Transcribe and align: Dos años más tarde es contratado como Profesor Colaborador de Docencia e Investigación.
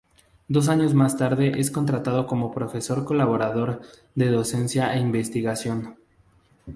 Dos 0.47 0.67
años 0.67 0.95
más 0.95 1.15
tarde 1.15 1.59
es 1.59 1.69
contratado 1.69 2.25
como 2.25 2.51
Profesor 2.51 3.05
Colaborador 3.05 3.81
de 4.15 4.29
Docencia 4.31 4.95
e 4.95 4.99
Investigación. 4.99 5.95